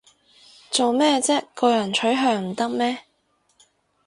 [0.71, 3.03] 做咩唧個人取向唔得咩